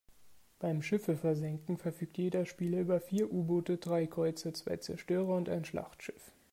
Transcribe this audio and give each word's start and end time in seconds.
Beim 0.57 0.81
Schiffe 0.81 1.15
versenken 1.15 1.77
verfügt 1.77 2.17
jeder 2.17 2.47
Spieler 2.47 2.79
über 2.79 2.99
vier 2.99 3.31
U-Boote, 3.31 3.77
drei 3.77 4.07
Kreuzer, 4.07 4.51
zwei 4.51 4.77
Zerstörer 4.77 5.35
und 5.35 5.47
ein 5.47 5.63
Schlachtschiff. 5.63 6.31